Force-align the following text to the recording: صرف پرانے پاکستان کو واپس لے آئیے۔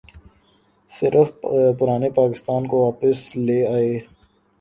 صرف 0.89 1.27
پرانے 1.79 2.09
پاکستان 2.19 2.61
کو 2.67 2.75
واپس 2.85 3.17
لے 3.45 3.59
آئیے۔ 3.75 3.99